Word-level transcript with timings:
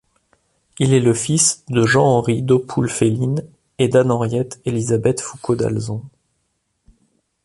Il 0.79 0.93
est 0.95 0.99
le 0.99 1.13
fils 1.13 1.63
de 1.69 1.85
Jean 1.85 2.03
Henri 2.03 2.41
d'Hautpoul-Félines 2.41 3.45
et 3.77 3.87
d'Anne 3.87 4.09
Henriette 4.09 4.59
Élisabeth 4.65 5.21
Foucaud 5.21 5.53
d'Alzon. 5.55 6.01